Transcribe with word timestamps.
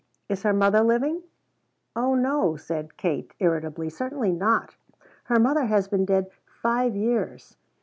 "Is 0.29 0.41
her 0.41 0.51
mother 0.51 0.81
living?" 0.81 1.21
"Oh 1.95 2.15
no," 2.15 2.55
said 2.55 2.97
Katie 2.97 3.29
irritably, 3.37 3.91
"certainly 3.91 4.31
not. 4.31 4.75
Her 5.25 5.37
mother 5.37 5.65
has 5.65 5.87
been 5.87 6.05
dead 6.05 6.31
five 6.47 6.95
years." 6.95 7.55